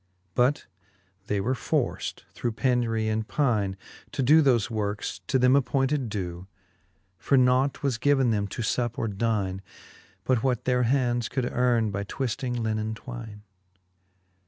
But 0.33 0.65
they 1.27 1.39
were 1.39 1.53
forft 1.53 2.23
through 2.33 2.53
penury 2.53 3.07
and 3.07 3.27
pyne. 3.27 3.77
To 4.13 4.23
doe 4.23 4.41
thofe 4.41 4.67
workes, 4.71 5.21
to 5.27 5.37
them 5.37 5.55
appointed 5.55 6.09
dew: 6.09 6.47
For 7.19 7.37
nought 7.37 7.83
was 7.83 7.99
given 7.99 8.31
them 8.31 8.47
to 8.47 8.63
fup 8.63 8.97
or 8.97 9.07
dyne. 9.07 9.61
But 10.23 10.41
what 10.41 10.65
their 10.65 10.81
hands 10.89 11.29
could 11.29 11.45
earn 11.53 11.91
by 11.91 12.03
twifting 12.03 12.55
linnen 12.63 12.95
twyne. 12.95 13.43